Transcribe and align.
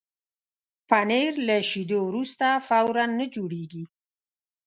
پنېر 0.89 1.33
له 1.47 1.57
شیدو 1.69 1.99
وروسته 2.09 2.47
فوراً 2.67 3.05
نه 3.19 3.25
جوړېږي. 3.35 3.83